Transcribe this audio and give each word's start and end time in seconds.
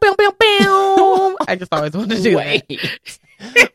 I 1.48 1.56
just 1.58 1.72
always 1.72 1.92
wanted 1.92 2.16
to 2.16 2.22
do 2.22 2.36
that. 2.36 2.62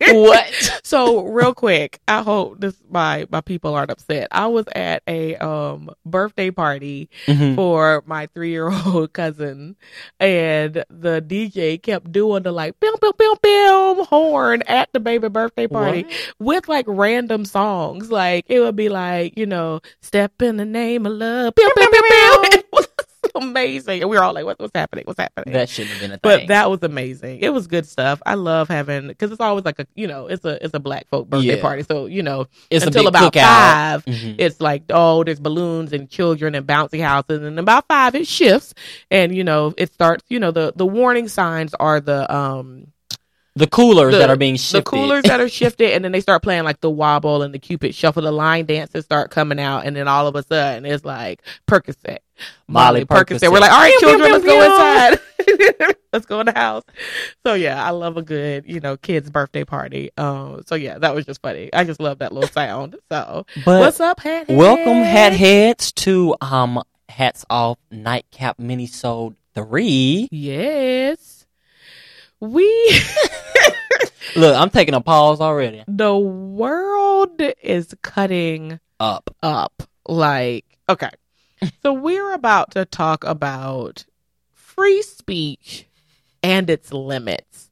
What? 0.07 0.81
So 0.83 1.21
real 1.23 1.53
quick, 1.53 1.99
I 2.07 2.23
hope 2.23 2.59
this 2.59 2.75
my 2.89 3.27
my 3.29 3.41
people 3.41 3.75
aren't 3.75 3.91
upset. 3.91 4.27
I 4.31 4.47
was 4.47 4.65
at 4.75 5.03
a 5.07 5.35
um 5.35 5.91
birthday 6.03 6.49
party 6.49 7.09
Mhm. 7.27 7.55
for 7.55 8.03
my 8.07 8.27
three 8.33 8.49
year 8.49 8.71
old 8.71 9.13
cousin, 9.13 9.75
and 10.19 10.83
the 10.89 11.21
DJ 11.21 11.77
kept 11.81 12.11
doing 12.11 12.41
the 12.41 12.51
like 12.51 12.79
pew 12.79 12.93
pew 12.99 13.13
pew 13.13 13.35
pew 13.41 14.03
horn 14.09 14.63
at 14.67 14.91
the 14.93 14.99
baby 14.99 15.29
birthday 15.29 15.67
party 15.67 16.05
with 16.39 16.67
like 16.67 16.85
random 16.87 17.45
songs. 17.45 18.09
Like 18.11 18.45
it 18.47 18.61
would 18.61 18.75
be 18.75 18.89
like 18.89 19.37
you 19.37 19.45
know, 19.45 19.81
step 20.01 20.41
in 20.41 20.57
the 20.57 20.65
name 20.65 21.05
of 21.05 21.13
love, 21.13 21.53
pew 21.55 21.71
pew 21.77 21.87
pew 21.87 22.01
pew. 22.09 22.61
Amazing, 23.35 24.01
and 24.01 24.09
we 24.09 24.17
were 24.17 24.23
all 24.23 24.33
like, 24.33 24.45
what, 24.45 24.59
"What's 24.59 24.71
happening? 24.75 25.03
What's 25.05 25.19
happening?" 25.19 25.53
That 25.53 25.69
shouldn't 25.69 25.91
have 25.93 26.01
been 26.01 26.11
a 26.11 26.19
but 26.21 26.39
thing. 26.39 26.47
that 26.49 26.69
was 26.69 26.79
amazing. 26.83 27.39
It 27.39 27.49
was 27.49 27.67
good 27.67 27.85
stuff. 27.85 28.21
I 28.25 28.35
love 28.35 28.67
having 28.67 29.07
because 29.07 29.31
it's 29.31 29.41
always 29.41 29.65
like 29.65 29.79
a 29.79 29.87
you 29.95 30.07
know 30.07 30.27
it's 30.27 30.45
a 30.45 30.63
it's 30.63 30.73
a 30.73 30.79
black 30.79 31.07
folk 31.09 31.29
birthday 31.29 31.55
Yeah. 31.55 31.61
party. 31.61 31.83
So 31.83 32.05
you 32.07 32.23
know 32.23 32.47
it's 32.69 32.85
until 32.85 33.07
about 33.07 33.33
cookout. 33.33 33.41
five, 33.41 34.05
Mhm. 34.05 34.35
it's 34.37 34.59
like 34.61 34.83
oh 34.89 35.23
there's 35.23 35.39
balloons 35.39 35.93
and 35.93 36.09
children 36.09 36.55
and 36.55 36.65
bouncy 36.67 37.01
houses, 37.01 37.41
and 37.43 37.57
about 37.59 37.87
five 37.87 38.15
it 38.15 38.27
shifts, 38.27 38.73
and 39.09 39.35
you 39.35 39.43
know 39.43 39.73
it 39.77 39.93
starts. 39.93 40.23
You 40.29 40.39
know 40.39 40.51
the 40.51 40.73
the 40.75 40.85
warning 40.85 41.27
signs 41.27 41.73
are 41.75 41.99
the 41.99 42.33
um 42.33 42.87
The 43.61 43.67
coolers 43.67 44.13
the- 44.13 44.17
that 44.17 44.29
are 44.31 44.35
being 44.35 44.55
shifted. 44.55 44.79
the 44.79 44.83
coolers 44.89 45.23
that 45.25 45.39
are 45.39 45.47
shifted, 45.47 45.93
and 45.93 46.03
then 46.03 46.11
they 46.11 46.19
start 46.19 46.41
playing 46.41 46.63
like 46.63 46.81
the 46.81 46.89
wobble 46.89 47.43
and 47.43 47.53
the 47.53 47.59
cupid 47.59 47.93
shuffle. 47.93 48.23
The 48.23 48.31
line 48.31 48.65
dances 48.65 49.05
start 49.05 49.29
coming 49.29 49.59
out, 49.59 49.85
and 49.85 49.95
then 49.95 50.07
all 50.07 50.25
of 50.25 50.35
a 50.35 50.41
sudden 50.41 50.83
it's 50.85 51.05
like 51.05 51.43
Percocet, 51.67 52.17
Molly 52.67 53.01
Molly 53.01 53.05
Percocet. 53.05 53.37
Percocet. 53.39 53.51
We're 53.51 53.59
like, 53.59 53.71
all 53.71 53.77
right, 53.79 53.95
Pew, 53.99 54.07
pew, 54.07 54.17
children, 54.17 54.31
let's 54.31 54.45
go 54.45 54.63
inside. 54.63 55.95
let's 56.13 56.25
go 56.25 56.39
in 56.39 56.47
the 56.47 56.53
house. 56.53 56.83
So 57.45 57.53
yeah, 57.53 57.85
I 57.85 57.91
love 57.91 58.17
a 58.17 58.23
good 58.23 58.65
you 58.65 58.79
know 58.79 58.97
kids 58.97 59.29
birthday 59.29 59.63
party. 59.63 60.09
Um, 60.17 60.63
so 60.65 60.73
yeah, 60.73 60.97
that 60.97 61.13
was 61.13 61.27
just 61.27 61.41
funny. 61.43 61.71
I 61.71 61.83
just 61.83 61.99
love 61.99 62.17
that 62.19 62.33
little 62.33 62.49
sound. 62.49 62.95
So 63.11 63.45
But 63.63 63.79
what's 63.79 63.99
up, 63.99 64.19
hat? 64.21 64.47
welcome, 64.49 65.03
hat 65.03 65.33
heads, 65.33 65.91
to 65.93 66.35
um 66.41 66.81
hats 67.09 67.45
off 67.49 67.77
nightcap 67.91 68.57
mini 68.57 68.87
sode 68.87 69.35
three. 69.53 70.27
Yes, 70.31 71.40
we. 72.41 73.01
Look, 74.35 74.55
I'm 74.55 74.69
taking 74.69 74.93
a 74.93 75.01
pause 75.01 75.39
already. 75.41 75.83
the 75.87 76.17
world 76.17 77.41
is 77.61 77.93
cutting 78.01 78.79
Up. 78.99 79.33
up. 79.41 79.83
Like, 80.07 80.65
okay. 80.89 81.09
so 81.83 81.93
we're 81.93 82.33
about 82.33 82.71
to 82.71 82.85
talk 82.85 83.23
about 83.23 84.05
free 84.53 85.01
speech 85.01 85.85
and 86.43 86.69
its 86.69 86.91
limits 86.91 87.69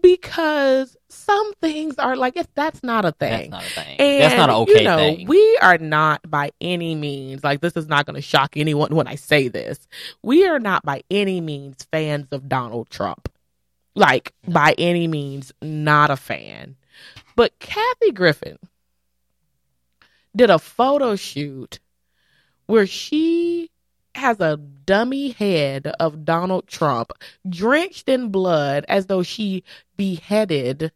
because 0.00 0.96
some 1.08 1.52
things 1.54 1.96
are 1.98 2.16
like, 2.16 2.36
if 2.36 2.46
that's 2.54 2.82
not 2.82 3.04
a 3.04 3.12
thing. 3.12 3.50
That's 3.50 3.50
not 3.50 3.64
a 3.64 3.84
thing. 3.84 3.96
And, 3.98 4.22
That's 4.22 4.36
not 4.36 4.48
an 4.50 4.56
okay 4.56 4.78
you 4.78 4.84
know, 4.84 4.96
thing. 4.96 5.26
We 5.26 5.58
are 5.60 5.78
not 5.78 6.30
by 6.30 6.52
any 6.60 6.94
means, 6.94 7.42
like, 7.42 7.60
this 7.60 7.76
is 7.76 7.88
not 7.88 8.06
going 8.06 8.14
to 8.14 8.22
shock 8.22 8.56
anyone 8.56 8.94
when 8.94 9.08
I 9.08 9.16
say 9.16 9.48
this. 9.48 9.88
We 10.22 10.46
are 10.46 10.60
not 10.60 10.84
by 10.84 11.02
any 11.10 11.40
means 11.40 11.86
fans 11.90 12.28
of 12.30 12.48
Donald 12.48 12.90
Trump. 12.90 13.28
Like, 13.96 14.34
by 14.46 14.74
any 14.76 15.08
means, 15.08 15.52
not 15.60 16.10
a 16.10 16.16
fan. 16.16 16.76
But 17.34 17.58
Kathy 17.58 18.12
Griffin 18.12 18.58
did 20.36 20.50
a 20.50 20.58
photo 20.58 21.16
shoot 21.16 21.80
where 22.66 22.86
she 22.86 23.70
has 24.14 24.38
a 24.40 24.56
dummy 24.56 25.30
head 25.30 25.86
of 25.98 26.24
Donald 26.24 26.66
Trump 26.66 27.12
drenched 27.48 28.08
in 28.08 28.30
blood 28.30 28.84
as 28.88 29.06
though 29.06 29.22
she 29.22 29.64
beheaded 29.96 30.92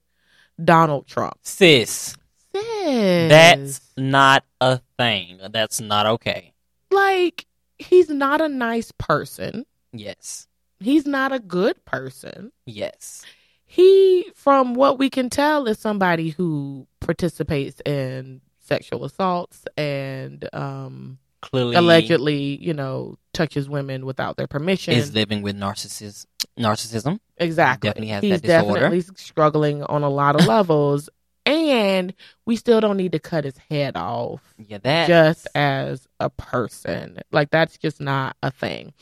Donald 0.63 1.07
Trump. 1.07 1.39
Sis, 1.43 2.17
Sis. 2.55 3.29
that's 3.29 3.81
not 3.97 4.45
a 4.61 4.81
thing. 4.99 5.41
That's 5.51 5.81
not 5.81 6.07
okay. 6.07 6.53
like 6.91 7.47
he's 7.79 8.11
not 8.11 8.41
a 8.41 8.49
nice 8.49 8.93
person. 8.99 9.65
Yes. 9.93 10.47
He's 10.81 11.07
not 11.07 11.33
a 11.33 11.39
good 11.39 11.85
person. 11.85 12.53
Yes. 12.67 13.25
He, 13.67 14.27
from 14.35 14.75
what 14.75 14.99
we 14.99 15.11
can 15.11 15.31
tell, 15.31 15.67
is 15.69 15.79
somebody 15.79 16.31
who 16.31 16.87
participates 17.01 17.81
in 17.87 18.41
sexual 18.59 19.05
assaults 19.05 19.65
and 19.77 20.49
um, 20.53 21.19
Clearly 21.43 21.77
allegedly, 21.77 22.57
you 22.61 22.75
know, 22.75 23.17
touches 23.33 23.69
women 23.69 24.05
without 24.07 24.37
their 24.37 24.47
permission. 24.47 24.95
is 24.95 25.15
living 25.15 25.43
with 25.43 25.57
narcissism. 25.57 26.27
Narcissism. 26.59 27.21
exactly. 27.37 27.89
definitely 27.89 28.09
has 28.09 28.23
He's 28.23 28.41
that 28.41 28.61
disorder. 28.63 28.81
definitely 28.81 29.15
struggling 29.17 29.83
on 29.85 30.03
a 30.03 30.11
lot 30.11 30.39
of 30.41 30.47
levels. 30.49 31.09
And 31.51 32.15
we 32.47 32.55
still 32.57 32.81
don't 32.81 32.97
need 32.97 33.13
to 33.13 33.19
cut 33.19 33.45
his 33.45 33.59
head 33.69 33.97
off. 33.97 34.41
Yeah, 34.57 34.79
that 34.79 35.09
just 35.09 35.49
as 35.55 36.07
a 36.21 36.31
person. 36.31 37.19
Like 37.33 37.51
that's 37.51 37.77
just 37.77 38.01
not 38.01 38.37
a 38.43 38.51
thing. 38.53 38.93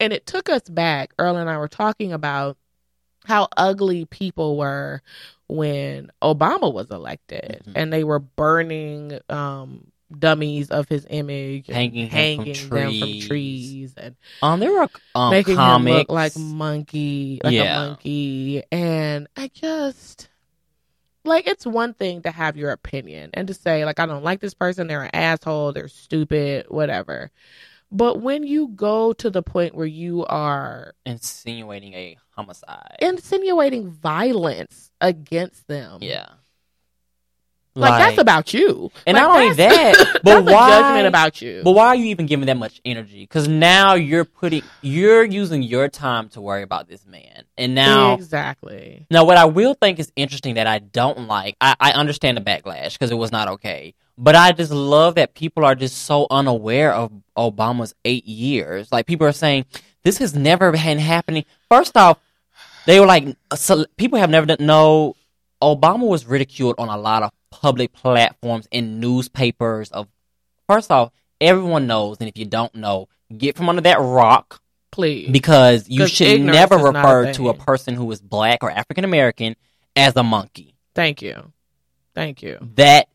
And 0.00 0.12
it 0.12 0.26
took 0.26 0.48
us 0.48 0.62
back. 0.68 1.12
Earl 1.18 1.36
and 1.36 1.50
I 1.50 1.58
were 1.58 1.68
talking 1.68 2.12
about 2.12 2.56
how 3.26 3.48
ugly 3.58 4.06
people 4.06 4.56
were 4.56 5.02
when 5.48 6.10
Obama 6.22 6.72
was 6.72 6.90
elected, 6.90 7.62
Mhm. 7.66 7.72
and 7.74 7.92
they 7.92 8.04
were 8.04 8.18
burning 8.20 9.18
um, 9.28 9.90
dummies 10.18 10.70
of 10.70 10.88
his 10.88 11.06
image, 11.10 11.68
and 11.68 11.76
Hanging 11.76 12.08
him 12.08 12.36
from 12.36 12.44
hanging 12.46 12.70
them 12.70 12.88
from 12.98 13.08
trees. 13.10 13.26
trees, 13.26 13.94
and 13.98 14.16
um 14.42 14.60
there 14.60 14.72
were 14.72 14.88
um 15.14 15.30
making 15.30 15.56
comics 15.56 15.90
him 15.90 15.98
look 15.98 16.10
like 16.10 16.36
monkey, 16.38 17.40
like 17.44 17.52
Yeah. 17.52 17.82
a 17.84 17.86
monkey. 17.88 18.62
And 18.72 19.28
I 19.36 19.48
just 19.52 20.28
like 21.28 21.46
it's 21.46 21.66
one 21.66 21.94
thing 21.94 22.22
to 22.22 22.30
have 22.30 22.56
your 22.56 22.70
opinion 22.70 23.30
and 23.34 23.48
to 23.48 23.54
say 23.54 23.84
like 23.84 24.00
I 24.00 24.06
don't 24.06 24.24
like 24.24 24.40
this 24.40 24.54
person, 24.54 24.86
they're 24.86 25.04
an 25.04 25.14
asshole, 25.14 25.72
they're 25.72 25.88
stupid, 25.88 26.66
whatever. 26.68 27.30
But 27.90 28.20
when 28.20 28.42
you 28.42 28.68
go 28.68 29.12
to 29.14 29.30
the 29.30 29.42
point 29.42 29.74
where 29.74 29.86
you 29.86 30.24
are 30.26 30.94
insinuating 31.06 31.94
a 31.94 32.18
homicide. 32.30 32.96
insinuating 33.00 33.90
violence 33.90 34.90
against 35.00 35.66
them, 35.68 35.98
yeah. 36.02 36.28
Like, 37.74 38.02
that's 38.02 38.18
about 38.18 38.52
you. 38.52 38.90
And 39.06 39.16
Like, 39.16 39.22
not 39.22 39.36
only 39.36 39.54
that, 39.54 40.20
but 40.24 40.44
that's 40.44 40.46
why 40.46 40.68
a 40.68 40.80
judgment 40.80 41.06
about 41.06 41.40
you. 41.40 41.62
But 41.64 41.72
why 41.72 41.86
are 41.88 41.94
you 41.94 42.06
even 42.06 42.26
giving 42.26 42.46
that 42.46 42.56
much 42.56 42.80
energy? 42.84 43.20
Because 43.20 43.46
now 43.48 43.94
you're 43.94 44.24
putting, 44.24 44.62
you're 44.82 45.24
using 45.24 45.62
your 45.62 45.88
time 45.88 46.28
to 46.30 46.40
worry 46.40 46.62
about 46.62 46.88
this 46.88 47.06
man. 47.06 47.44
And 47.56 47.74
now, 47.74 48.14
exactly. 48.14 49.06
now 49.10 49.24
what 49.24 49.36
I 49.36 49.44
will 49.44 49.74
think 49.74 49.98
is 49.98 50.12
interesting 50.16 50.54
that 50.54 50.66
I 50.66 50.78
don't 50.80 51.28
like, 51.28 51.56
I, 51.60 51.74
I 51.78 51.92
understand 51.92 52.36
the 52.36 52.40
backlash 52.40 52.94
because 52.94 53.10
it 53.10 53.16
was 53.16 53.32
not 53.32 53.48
okay. 53.48 53.94
But 54.16 54.34
I 54.34 54.50
just 54.50 54.72
love 54.72 55.14
that 55.14 55.34
people 55.34 55.64
are 55.64 55.76
just 55.76 55.98
so 55.98 56.26
unaware 56.30 56.92
of 56.92 57.12
Obama's 57.36 57.94
eight 58.04 58.26
years. 58.26 58.90
Like 58.90 59.06
people 59.06 59.26
are 59.28 59.32
saying, 59.32 59.66
this 60.02 60.18
has 60.18 60.34
never 60.34 60.72
been 60.72 60.98
happening. 60.98 61.44
First 61.68 61.96
off, 61.96 62.18
they 62.86 62.98
were 62.98 63.06
like, 63.06 63.36
uh, 63.50 63.84
people 63.96 64.18
have 64.18 64.30
never 64.30 64.46
done, 64.46 64.56
no, 64.60 65.14
Obama 65.62 66.06
was 66.06 66.26
ridiculed 66.26 66.76
on 66.78 66.88
a 66.88 66.96
lot 66.96 67.22
of 67.22 67.30
public 67.50 67.92
platforms 67.92 68.68
and 68.72 69.00
newspapers 69.00 69.90
of 69.90 70.08
first 70.66 70.90
off, 70.90 71.12
everyone 71.40 71.86
knows, 71.86 72.18
and 72.20 72.28
if 72.28 72.36
you 72.36 72.44
don't 72.44 72.74
know, 72.74 73.08
get 73.36 73.56
from 73.56 73.68
under 73.68 73.82
that 73.82 74.00
rock 74.00 74.60
Please. 74.90 75.30
because 75.30 75.88
you 75.88 76.06
should 76.06 76.40
never 76.40 76.76
not 76.76 76.82
a 76.82 76.92
refer 76.92 77.32
to 77.34 77.48
a 77.48 77.54
person 77.54 77.94
who 77.94 78.10
is 78.10 78.20
black 78.20 78.62
or 78.62 78.70
African 78.70 79.04
American 79.04 79.56
as 79.96 80.16
a 80.16 80.22
monkey. 80.22 80.74
Thank 80.94 81.22
you. 81.22 81.52
Thank 82.14 82.42
you. 82.42 82.58
That 82.74 83.08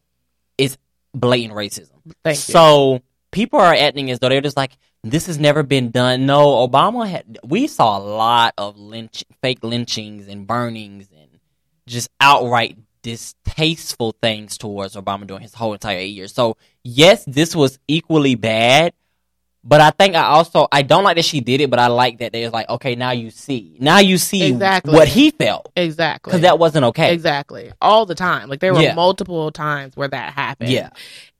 is 0.58 0.78
blatant 1.14 1.54
racism. 1.54 1.92
Thank 2.24 2.38
you. 2.38 2.54
So 2.54 3.02
people 3.32 3.60
are 3.60 3.74
acting 3.74 4.12
as 4.12 4.20
though 4.20 4.30
they're 4.30 4.42
just 4.42 4.58
like, 4.58 4.78
this 5.04 5.28
has 5.28 5.38
never 5.38 5.64
been 5.64 5.92
done. 5.92 6.26
No, 6.26 6.66
Obama 6.66 7.08
had. 7.08 7.40
We 7.44 7.68
saw 7.68 7.98
a 7.98 8.04
lot 8.04 8.54
of 8.58 8.78
lynch, 8.78 9.26
fake 9.42 9.60
lynchings 9.62 10.30
and 10.30 10.48
burnings 10.48 11.10
and 11.12 11.40
just 11.86 12.10
outright 12.22 12.78
distasteful 13.04 14.16
things 14.22 14.58
towards 14.58 14.96
Obama 14.96 15.28
during 15.28 15.44
his 15.44 15.54
whole 15.54 15.74
entire 15.74 15.98
eight 16.00 16.08
years. 16.08 16.34
So 16.34 16.58
yes, 16.84 17.24
this 17.26 17.56
was 17.56 17.78
equally 17.88 18.34
bad. 18.36 18.94
But 19.66 19.80
I 19.80 19.92
think 19.92 20.16
I 20.16 20.24
also 20.24 20.68
I 20.74 20.82
don't 20.82 21.06
like 21.06 21.16
that 21.16 21.24
she 21.24 21.40
did 21.40 21.62
it, 21.62 21.70
but 21.70 21.80
I 21.80 21.88
like 21.88 22.18
that 22.18 22.34
there's 22.34 22.52
like, 22.52 22.68
okay, 22.68 22.96
now 22.96 23.12
you 23.12 23.30
see, 23.30 23.78
now 23.80 24.00
you 24.00 24.18
see 24.18 24.44
Exactly. 24.44 24.94
what 24.94 25.08
he 25.08 25.32
felt 25.32 25.72
exactly. 25.78 26.32
because 26.32 26.42
that 26.42 26.60
wasn't 26.60 26.84
okay. 26.86 27.14
Exactly. 27.14 27.72
All 27.80 28.06
the 28.06 28.16
time. 28.16 28.50
Like 28.50 28.60
there 28.60 28.74
were 28.74 28.82
Yeah. 28.82 28.94
multiple 28.94 29.52
times 29.52 29.96
where 29.96 30.10
that 30.10 30.34
happened. 30.34 30.70
Yeah. 30.70 30.90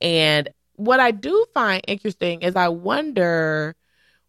And 0.00 0.48
what 0.76 1.00
I 1.00 1.10
do 1.10 1.44
find 1.52 1.82
interesting 1.86 2.40
is 2.40 2.56
I 2.56 2.68
wonder 2.68 3.76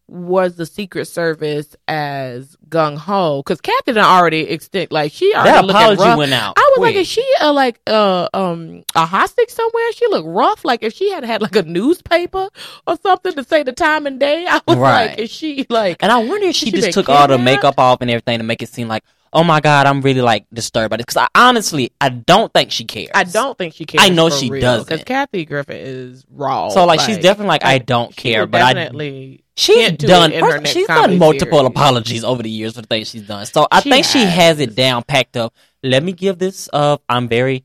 was 0.08 0.54
the 0.56 0.66
Secret 0.66 1.06
Service 1.06 1.74
as 1.88 2.56
gung 2.68 2.96
ho? 2.96 3.42
Because 3.44 3.60
Kathy 3.60 3.92
done 3.92 4.04
already 4.04 4.40
extend 4.48 4.92
like 4.92 5.12
she 5.12 5.34
already 5.34 5.50
That 5.50 5.64
apology 5.70 6.02
rough. 6.02 6.18
went 6.18 6.32
out. 6.32 6.54
I 6.56 6.72
was 6.76 6.82
like, 6.86 6.94
is 6.96 7.08
she 7.08 7.24
uh, 7.40 7.52
like 7.52 7.80
uh, 7.86 8.28
um 8.32 8.84
a 8.94 9.04
hostage 9.06 9.50
somewhere? 9.50 9.92
She 9.92 10.06
looked 10.08 10.28
rough. 10.28 10.64
Like 10.64 10.82
if 10.82 10.92
she 10.92 11.10
had 11.10 11.24
had 11.24 11.42
like 11.42 11.56
a 11.56 11.62
newspaper 11.62 12.48
or 12.86 12.96
something 13.02 13.32
to 13.34 13.44
say 13.44 13.62
the 13.62 13.72
time 13.72 14.06
and 14.06 14.20
day, 14.20 14.46
I 14.48 14.60
was 14.66 14.76
Right. 14.76 15.10
like, 15.10 15.18
is 15.18 15.30
she 15.30 15.66
like? 15.68 15.96
And 16.00 16.12
I 16.12 16.18
wonder 16.18 16.46
if 16.48 16.54
she, 16.56 16.66
She 16.66 16.72
just 16.72 16.92
took 16.92 17.08
all 17.08 17.26
the 17.26 17.38
makeup 17.38 17.74
off 17.78 18.00
and 18.00 18.10
everything 18.10 18.38
to 18.38 18.44
make 18.44 18.62
it 18.62 18.68
seem 18.68 18.86
like, 18.88 19.02
oh 19.32 19.42
my 19.42 19.60
god, 19.60 19.86
I'm 19.86 20.02
really 20.02 20.20
like 20.22 20.46
disturbed 20.52 20.90
by 20.90 20.98
this. 20.98 21.04
Because 21.06 21.16
I 21.16 21.28
honestly, 21.34 21.90
I 22.00 22.10
don't 22.10 22.52
think 22.52 22.70
she 22.70 22.84
cares. 22.84 23.10
I 23.14 23.24
don't 23.24 23.58
think 23.58 23.74
she 23.74 23.84
cares. 23.84 24.04
I 24.04 24.10
know 24.10 24.30
she 24.30 24.50
real, 24.50 24.60
doesn't. 24.60 24.86
because 24.88 25.04
Kathy 25.04 25.44
Griffin 25.44 25.76
is 25.78 26.24
raw. 26.30 26.68
So 26.68 26.84
like, 26.86 27.00
she's 27.00 27.18
definitely 27.18 27.48
like, 27.48 27.64
I 27.64 27.78
don't 27.78 28.14
care, 28.14 28.46
but 28.46 28.62
I 28.62 28.72
definitely 28.72 29.42
she's 29.56 29.90
to 29.92 30.06
done. 30.06 30.32
it 30.32 30.36
in 30.36 30.44
her 30.44 30.60
first, 30.60 30.72
she's 30.72 30.86
done 30.86 31.18
multiple 31.18 31.58
series. 31.58 31.70
apologies 31.70 32.24
over 32.24 32.42
the 32.42 32.50
years 32.50 32.74
for 32.74 32.82
the 32.82 32.86
things 32.86 33.08
she's 33.10 33.26
done. 33.26 33.46
So 33.46 33.66
I 33.70 33.80
She 33.80 33.90
think 33.90 34.04
she 34.06 34.20
has. 34.20 34.34
has 34.34 34.60
it 34.60 34.74
down 34.74 35.02
packed 35.02 35.36
up. 35.36 35.54
Let 35.82 36.02
me 36.02 36.12
give 36.12 36.38
this 36.38 36.68
up. 36.72 37.02
I'm 37.08 37.28
very 37.28 37.64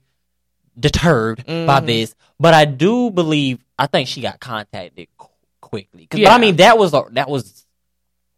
deterred 0.79 1.45
by 1.45 1.81
Mhm. 1.81 1.85
this, 1.85 2.15
but 2.39 2.53
I 2.53 2.65
do 2.65 3.11
believe 3.11 3.59
I 3.77 3.87
think 3.87 4.07
she 4.07 4.21
got 4.21 4.39
contacted 4.39 5.07
qu- 5.17 5.27
quickly. 5.59 6.05
'Cause- 6.07 6.19
But 6.19 6.21
Yeah. 6.21 6.35
I 6.35 6.37
mean, 6.37 6.57
that 6.57 6.77
was 6.77 6.93
a, 6.93 7.03
that 7.11 7.29
was 7.29 7.65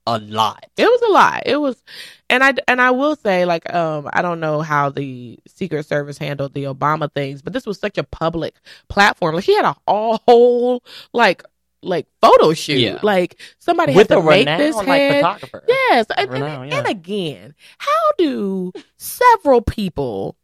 a 0.08 0.18
lot. 0.20 0.66
It 0.78 0.86
was 0.86 1.02
a 1.08 1.12
lot. 1.12 1.44
It 1.46 1.58
was, 1.58 1.82
and 2.30 2.44
I 2.44 2.54
and 2.68 2.82
I 2.82 2.92
will 2.92 3.16
say, 3.16 3.46
like, 3.46 3.72
um, 3.74 4.10
I 4.12 4.22
don't 4.22 4.40
know 4.40 4.62
how 4.62 4.90
the 4.90 5.38
Secret 5.48 5.86
Service 5.86 6.18
handled 6.18 6.54
the 6.54 6.64
Obama 6.66 7.10
things, 7.14 7.42
but 7.42 7.54
this 7.54 7.66
was 7.66 7.80
such 7.80 7.98
a 7.98 8.04
public 8.04 8.56
platform. 8.90 9.36
Like, 9.36 9.44
she 9.46 9.56
had 9.56 9.66
a 9.66 9.76
whole 9.88 10.84
like 11.14 11.44
like 11.84 12.08
photo 12.22 12.54
shoot. 12.54 12.80
Yeah. 12.80 13.00
Like 13.04 13.40
somebody 13.60 13.96
with 13.96 14.10
had 14.10 14.18
a 14.18 14.22
to 14.22 14.28
make 14.28 14.40
renowned 14.40 14.62
this 14.62 14.76
like 14.76 14.88
head. 14.88 15.22
photographer. 15.22 15.64
Yes, 15.68 16.06
and, 16.18 16.30
and, 16.32 16.72
yeah. 16.72 16.78
and 16.78 16.88
again, 16.88 17.56
how 17.78 18.12
do 18.18 18.72
several 18.98 19.62
people 19.62 20.36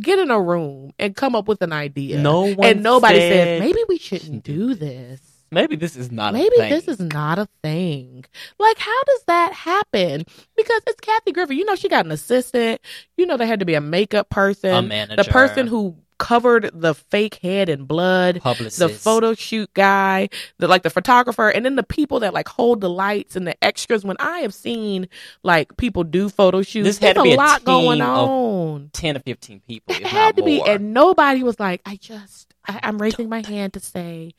get 0.00 0.18
in 0.18 0.30
a 0.30 0.40
room 0.40 0.92
and 0.98 1.16
come 1.16 1.34
up 1.34 1.48
with 1.48 1.62
an 1.62 1.72
idea? 1.72 2.18
No 2.18 2.54
one 2.54 2.68
and 2.68 2.82
nobody 2.82 3.18
said, 3.18 3.30
says 3.30 3.60
maybe 3.60 3.80
we 3.88 3.98
shouldn't 3.98 4.44
do 4.44 4.74
this. 4.74 5.20
Maybe 5.50 5.76
this 5.76 5.96
is 5.96 6.10
not. 6.10 6.32
Maybe 6.32 6.56
a 6.56 6.60
thing. 6.60 6.70
this 6.70 6.88
is 6.88 7.00
not 7.00 7.38
a 7.38 7.48
thing. 7.62 8.24
Like, 8.58 8.78
how 8.78 9.02
does 9.04 9.22
that 9.28 9.52
happen? 9.52 10.24
Because 10.56 10.82
it's 10.86 11.00
Kathy 11.00 11.32
Griffin. 11.32 11.56
You 11.56 11.64
know, 11.64 11.76
she 11.76 11.88
got 11.88 12.04
an 12.04 12.10
assistant. 12.10 12.80
You 13.16 13.26
know, 13.26 13.36
there 13.36 13.46
had 13.46 13.60
to 13.60 13.66
be 13.66 13.74
a 13.74 13.80
makeup 13.80 14.28
person, 14.28 14.72
a 14.72 14.82
manager, 14.82 15.22
the 15.22 15.30
person 15.30 15.68
who 15.68 15.96
covered 16.18 16.70
the 16.72 16.94
fake 16.94 17.36
head 17.36 17.68
in 17.68 17.84
blood, 17.84 18.40
publicist, 18.42 18.78
the 18.78 18.88
photo 18.88 19.34
shoot 19.34 19.72
guy, 19.74 20.28
the 20.58 20.68
like 20.68 20.82
the 20.82 20.90
photographer, 20.90 21.48
and 21.48 21.64
then 21.64 21.76
the 21.76 21.82
people 21.82 22.20
that 22.20 22.32
like 22.34 22.48
hold 22.48 22.80
the 22.80 22.90
lights 22.90 23.36
and 23.36 23.46
the 23.46 23.62
extras. 23.64 24.04
When 24.04 24.16
I 24.18 24.40
have 24.40 24.54
seen 24.54 25.08
like 25.42 25.76
people 25.76 26.04
do 26.04 26.28
photo 26.28 26.62
shoots, 26.62 26.86
This 26.86 26.98
had 26.98 27.16
there's 27.16 27.22
to 27.22 27.22
be 27.22 27.32
a 27.32 27.34
a 27.34 27.36
lot 27.36 27.64
going 27.64 28.00
on. 28.00 28.90
ten 28.92 29.14
to 29.14 29.20
fifteen 29.20 29.60
people. 29.66 29.94
It 29.94 30.04
had 30.06 30.36
to 30.36 30.42
be, 30.42 30.62
and 30.62 30.92
nobody 30.94 31.42
was 31.42 31.58
like, 31.60 31.80
"I 31.84 31.96
just, 31.96 32.54
I, 32.66 32.80
I'm 32.82 33.00
raising 33.00 33.28
my 33.28 33.42
hand 33.46 33.72
to 33.74 33.80
say, 33.80 34.32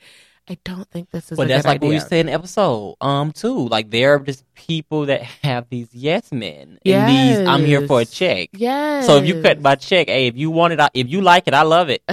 I 0.49 0.57
don't 0.63 0.89
think 0.89 1.11
this 1.11 1.31
is 1.31 1.37
But 1.37 1.45
a 1.45 1.49
that's 1.49 1.65
like 1.65 1.81
what 1.81 1.89
we 1.89 1.95
idea." 1.97 2.07
said 2.07 2.19
in 2.27 2.29
episode 2.29 2.95
um 3.01 3.31
two. 3.33 3.67
Like 3.67 3.89
there 3.89 4.15
are 4.15 4.19
just 4.19 4.43
people 4.55 5.07
that 5.07 5.21
have 5.21 5.67
these 5.69 5.89
yes 5.93 6.31
men 6.31 6.79
and 6.85 7.09
these 7.09 7.39
I'm 7.47 7.65
here 7.65 7.85
for 7.87 8.01
a 8.01 8.05
check. 8.05 8.49
Yes. 8.53 9.05
So 9.05 9.17
if 9.17 9.25
you 9.25 9.41
cut 9.41 9.61
my 9.61 9.75
check, 9.75 10.07
hey, 10.07 10.27
if 10.27 10.37
you 10.37 10.49
want 10.51 10.73
it, 10.73 10.79
I- 10.79 10.89
if 10.93 11.09
you 11.09 11.21
like 11.21 11.47
it, 11.47 11.53
I 11.53 11.63
love 11.63 11.89
it. 11.89 12.01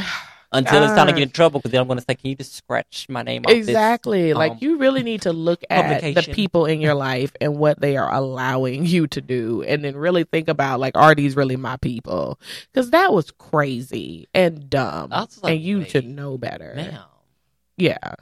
Until 0.52 0.84
it's 0.84 0.92
time 0.94 1.08
to 1.08 1.12
get 1.12 1.22
in 1.22 1.30
trouble, 1.30 1.58
because 1.58 1.72
then 1.72 1.80
I'm 1.80 1.88
going 1.88 1.98
to 1.98 2.04
say, 2.08 2.14
can 2.14 2.30
you 2.30 2.36
just 2.36 2.54
scratch 2.54 3.06
my 3.08 3.22
name 3.22 3.42
off 3.44 3.50
this? 3.50 3.66
exactly, 3.66 4.30
um, 4.30 4.38
like 4.38 4.62
you 4.62 4.76
really 4.78 5.02
need 5.02 5.22
to 5.22 5.32
look 5.32 5.64
at 5.68 6.00
the 6.14 6.22
people 6.32 6.66
in 6.66 6.80
your 6.80 6.94
life 6.94 7.32
and 7.40 7.56
what 7.58 7.80
they 7.80 7.96
are 7.96 8.12
allowing 8.14 8.86
you 8.86 9.08
to 9.08 9.20
do, 9.20 9.64
and 9.64 9.82
then 9.84 9.96
really 9.96 10.22
think 10.22 10.46
about 10.46 10.78
like, 10.78 10.96
are 10.96 11.12
these 11.12 11.34
really 11.34 11.56
my 11.56 11.76
people? 11.78 12.38
Because 12.72 12.90
that 12.90 13.12
was 13.12 13.32
crazy 13.32 14.28
and 14.32 14.70
dumb, 14.70 15.10
like, 15.42 15.54
and 15.54 15.60
you 15.60 15.84
should 15.86 16.06
know 16.06 16.38
better. 16.38 17.00
Yeah. 17.76 18.14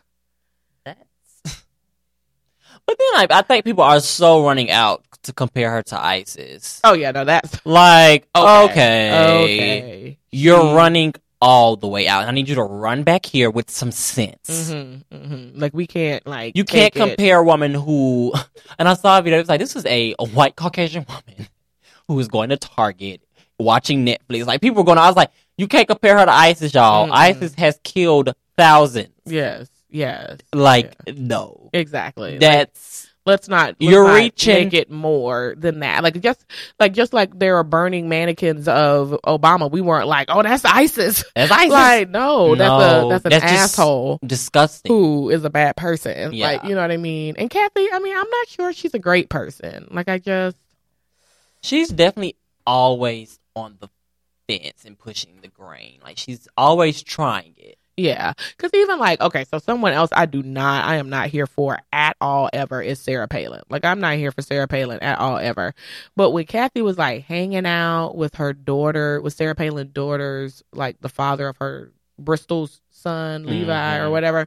But 2.86 2.98
then 2.98 3.08
I, 3.14 3.26
I 3.38 3.42
think 3.42 3.64
people 3.64 3.84
are 3.84 4.00
so 4.00 4.44
running 4.44 4.70
out 4.70 5.04
to 5.24 5.32
compare 5.32 5.70
her 5.70 5.82
to 5.84 6.00
ISIS. 6.00 6.80
Oh 6.84 6.94
yeah, 6.94 7.10
no, 7.12 7.24
that's 7.24 7.64
Like, 7.64 8.26
okay. 8.36 8.64
okay, 8.64 9.42
Okay, 9.44 10.18
you're 10.30 10.60
She- 10.60 10.74
running 10.74 11.14
all 11.40 11.76
the 11.76 11.88
way 11.88 12.06
out. 12.06 12.28
I 12.28 12.30
need 12.30 12.48
you 12.48 12.54
to 12.56 12.62
run 12.62 13.02
back 13.02 13.26
here 13.26 13.50
with 13.50 13.68
some 13.70 13.90
sense. 13.90 14.48
Mhm, 14.48 15.02
mhm. 15.12 15.52
Like 15.60 15.74
we 15.74 15.86
can't 15.86 16.24
like 16.26 16.56
You 16.56 16.64
can't 16.64 16.92
take 16.92 17.02
it- 17.02 17.08
compare 17.08 17.38
a 17.40 17.42
woman 17.44 17.74
who, 17.74 18.32
and 18.78 18.88
I 18.88 18.94
saw 18.94 19.18
a 19.18 19.22
video. 19.22 19.38
It 19.38 19.42
was 19.42 19.48
like 19.48 19.60
this 19.60 19.74
is 19.76 19.84
a, 19.86 20.14
a 20.18 20.26
white 20.26 20.54
Caucasian 20.56 21.04
woman 21.08 21.48
who 22.08 22.18
is 22.20 22.28
going 22.28 22.50
to 22.50 22.56
Target, 22.56 23.22
watching 23.58 24.04
Netflix. 24.06 24.46
Like 24.46 24.60
people 24.60 24.78
were 24.82 24.86
going. 24.86 24.98
I 24.98 25.06
was 25.08 25.16
like, 25.16 25.30
you 25.56 25.66
can't 25.68 25.86
compare 25.88 26.18
her 26.18 26.24
to 26.26 26.32
ISIS, 26.32 26.74
y'all. 26.74 27.08
Mm-mm. 27.08 27.12
ISIS 27.12 27.54
has 27.56 27.78
killed 27.84 28.32
thousands. 28.56 29.08
Yes, 29.24 29.68
yes, 29.92 30.38
Like 30.52 30.94
no, 31.16 31.70
exactly. 31.72 32.32
Like, 32.32 32.40
that's 32.40 33.08
let's 33.24 33.46
not 33.48 33.68
let's 33.68 33.76
You're 33.78 34.04
not 34.08 34.14
reaching- 34.16 34.64
make 34.64 34.74
it 34.74 34.90
more 34.90 35.54
than 35.56 35.78
that 35.78 36.02
like 36.02 36.20
just 36.20 36.44
like 36.80 36.92
just 36.92 37.12
like 37.12 37.38
there 37.38 37.56
are 37.56 37.62
burning 37.62 38.08
mannequins 38.08 38.66
of 38.66 39.16
obama 39.24 39.70
we 39.70 39.80
weren't 39.80 40.08
like 40.08 40.26
oh 40.28 40.42
that's 40.42 40.64
isis 40.64 41.22
that's 41.36 41.52
ISIS. 41.52 41.70
like 41.70 42.08
no, 42.10 42.56
that's 42.56 42.82
a 42.82 43.08
that's 43.08 43.24
an 43.26 43.30
that's 43.30 43.44
asshole 43.44 44.18
disgusting. 44.26 44.90
who 44.92 45.30
is 45.30 45.44
a 45.44 45.50
bad 45.50 45.76
person 45.76 46.32
Yeah. 46.32 46.46
like 46.48 46.64
you 46.64 46.74
know 46.74 46.80
what 46.80 46.90
i 46.90 46.96
mean 46.96 47.36
and 47.38 47.48
kathy 47.48 47.86
i 47.92 48.00
mean 48.00 48.16
i'm 48.16 48.28
not 48.28 48.48
sure 48.48 48.72
she's 48.72 48.92
a 48.94 48.98
great 48.98 49.28
person 49.28 49.86
like 49.92 50.08
i 50.08 50.18
just 50.18 50.56
She's 51.62 51.90
definitely 51.90 52.34
always 52.66 53.38
on 53.54 53.76
the 53.78 53.88
fence 54.48 54.84
and 54.84 54.98
pushing 54.98 55.38
the 55.42 55.48
grain. 55.48 56.00
Like 56.02 56.18
she's 56.18 56.48
always 56.56 57.02
trying 57.02 57.54
it. 57.56 57.78
Yeah. 57.96 58.32
Because 58.56 58.70
even 58.74 58.98
like 58.98 59.20
okay 59.20 59.44
so 59.44 59.58
someone 59.58 59.92
else 59.92 60.10
i 60.12 60.26
do 60.26 60.42
not 60.42 60.84
i 60.84 60.96
am 60.96 61.08
not 61.10 61.28
here 61.28 61.46
for 61.46 61.78
at 61.92 62.16
all 62.20 62.48
ever 62.52 62.80
is 62.80 62.98
sarah 63.00 63.28
palin. 63.28 63.62
Like 63.68 63.84
i'm 63.84 64.00
not 64.00 64.16
here 64.16 64.32
for 64.32 64.42
sarah 64.42 64.68
palin 64.68 65.00
at 65.00 65.18
all 65.18 65.38
ever. 65.38 65.74
But 66.16 66.30
when 66.30 66.46
kathy 66.46 66.82
was 66.82 66.98
like 66.98 67.24
hanging 67.24 67.66
out 67.66 68.16
with 68.16 68.36
her 68.36 68.52
daughter 68.52 69.20
with 69.20 69.34
sarah 69.34 69.54
palin's 69.54 69.92
daughters 69.92 70.62
like 70.72 71.00
the 71.00 71.08
father 71.08 71.48
of 71.48 71.56
her 71.58 71.92
bristol's 72.18 72.80
son 72.90 73.44
levi 73.44 73.98
or 73.98 74.06
Mhm. 74.06 74.10
whatever 74.12 74.46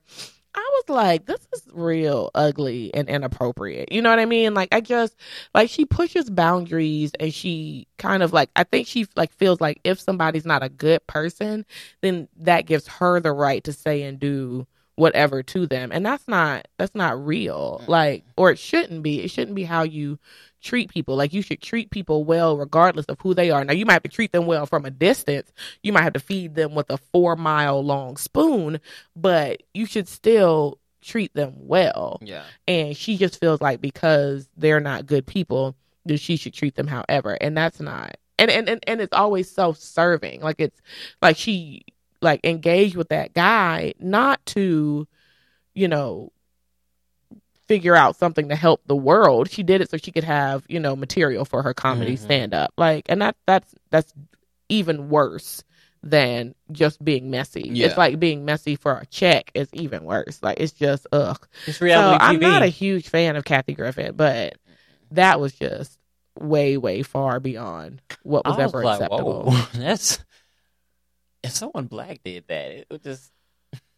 i 0.56 0.70
was 0.74 0.90
like 0.90 1.26
this 1.26 1.48
is 1.54 1.64
real 1.74 2.32
ugly 2.36 2.94
and 2.94 3.10
inappropriate. 3.10 3.92
You 3.92 4.02
know 4.02 4.10
what 4.10 4.20
i 4.20 4.26
mean? 4.26 4.54
Like 4.54 4.74
i 4.74 4.82
just 4.82 5.16
like 5.54 5.70
she 5.70 5.86
pushes 5.86 6.30
boundaries 6.30 7.12
and 7.20 7.34
she 7.34 7.88
kind 7.98 8.24
of 8.24 8.34
like 8.34 8.50
i 8.56 8.64
think 8.64 8.88
she 8.88 9.08
like 9.16 9.34
feels 9.34 9.62
like 9.62 9.80
if 9.84 10.00
somebody's 10.00 10.46
not 10.46 10.64
a 10.64 10.70
good 10.70 11.06
person 11.08 11.66
then 12.02 12.28
that 12.38 12.66
gives 12.66 12.88
her 12.88 13.20
the 13.20 13.32
right 13.32 13.64
to 13.66 13.74
say 13.74 14.04
and 14.04 14.20
do 14.20 14.66
whatever 14.96 15.44
to 15.44 15.68
them. 15.68 15.92
And 15.92 16.06
that's 16.06 16.28
not 16.28 16.68
that's 16.78 16.96
not 16.96 17.24
real. 17.26 17.84
Like 17.88 18.24
or 18.38 18.52
it 18.52 18.60
shouldn't 18.60 19.04
be. 19.04 19.22
It 19.22 19.30
shouldn't 19.32 19.56
be 19.56 19.64
how 19.64 19.84
you 19.84 20.20
treat 20.62 20.90
people. 20.90 21.16
Like 21.16 21.34
you 21.34 21.42
should 21.42 21.62
treat 21.62 21.92
people 21.92 22.24
well 22.24 22.58
regardless 22.58 23.06
of 23.06 23.20
who 23.22 23.34
they 23.34 23.52
are. 23.52 23.64
Now 23.64 23.74
you 23.74 23.86
might 23.86 23.94
have 23.94 24.04
to 24.04 24.10
treat 24.10 24.32
them 24.32 24.46
well 24.46 24.66
from 24.66 24.86
a 24.86 24.92
distance. 24.92 25.52
You 25.84 25.94
might 25.94 26.04
have 26.04 26.14
to 26.14 26.20
feed 26.20 26.56
them 26.56 26.76
with 26.76 26.90
a 26.90 26.98
four 26.98 27.36
mile 27.36 27.84
long 27.84 28.18
spoon 28.18 28.80
but 29.16 29.64
you 29.74 29.86
should 29.86 30.08
still 30.08 30.80
treat 31.02 31.34
them 31.36 31.54
well. 31.58 32.20
Yeah. 32.22 32.44
and 32.68 32.98
she 32.98 33.18
just 33.18 33.40
feels 33.40 33.62
like 33.62 33.80
because 33.82 34.48
they're 34.58 34.80
not 34.80 35.06
good 35.06 35.26
people 35.28 35.76
that 36.06 36.20
she 36.20 36.36
should 36.38 36.54
treat 36.54 36.76
them 36.76 36.88
however. 36.88 37.38
And 37.40 37.56
that's 37.56 37.80
not 37.80 38.18
and 38.38 38.52
and 38.52 38.68
and, 38.70 38.84
and 38.88 39.02
it's 39.02 39.14
always 39.14 39.50
self-serving. 39.52 40.42
Like 40.42 40.60
it's 40.60 40.82
like 41.22 41.38
she 41.38 41.86
like 42.26 42.42
engage 42.44 42.96
with 42.96 43.10
that 43.10 43.34
guy 43.34 43.94
not 44.00 44.46
to 44.48 45.08
you 45.74 45.88
know 45.88 46.32
figure 47.68 47.96
out 47.96 48.16
something 48.16 48.50
to 48.50 48.56
help 48.56 48.82
the 48.86 48.96
world 48.96 49.50
she 49.50 49.64
did 49.64 49.82
it 49.82 49.90
so 49.90 49.98
she 49.98 50.12
could 50.12 50.24
have 50.24 50.64
you 50.68 50.80
know 50.80 50.96
material 50.96 51.46
for 51.46 51.64
her 51.64 51.74
comedy 51.74 52.14
Mhm. 52.16 52.20
stand 52.20 52.54
up 52.54 52.72
like 52.78 53.06
and 53.10 53.22
that 53.22 53.36
that's 53.48 53.74
that's 53.90 54.14
even 54.70 55.10
worse 55.10 55.64
than 56.04 56.54
just 56.72 57.04
being 57.04 57.32
messy 57.32 57.68
Yeah. 57.72 57.88
it's 57.88 57.98
like 57.98 58.20
being 58.20 58.46
messy 58.46 58.76
for 58.76 58.94
a 58.94 59.06
check 59.08 59.50
is 59.56 59.68
even 59.74 60.04
worse 60.04 60.40
like 60.44 60.60
it's 60.60 60.74
just 60.74 61.08
ugh 61.12 61.48
It's 61.66 61.80
so 61.80 61.86
reality 61.86 62.18
I'm 62.24 62.40
not 62.40 62.62
a 62.62 62.68
huge 62.68 63.10
fan 63.10 63.36
of 63.36 63.44
Kathy 63.46 63.74
Griffin, 63.74 64.14
but 64.16 64.56
that 65.12 65.40
was 65.40 65.54
just 65.54 65.98
way, 66.40 66.78
way 66.78 67.02
far 67.02 67.40
beyond 67.40 68.02
what 68.24 68.46
was, 68.46 68.58
was 68.58 68.64
ever 68.74 68.84
like, 68.84 69.02
acceptable. 69.02 69.46
whoa, 69.52 69.66
that's 69.80 70.20
if 71.46 71.52
someone 71.52 71.86
black 71.86 72.20
did 72.24 72.46
that, 72.48 72.72
it 72.72 72.88
would 72.90 73.04
just 73.04 73.32